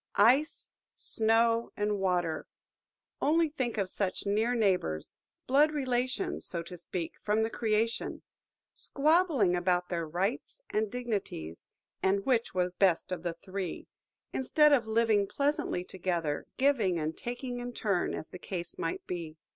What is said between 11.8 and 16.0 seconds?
and which was best of the three; instead of living pleasantly